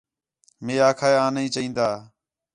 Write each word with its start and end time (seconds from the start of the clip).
مئے 0.65 0.75
آکھا 0.89 1.07
ہِے 1.11 1.15
آں 1.23 1.31
نہیں 1.35 1.53
چین٘داں 1.53 1.95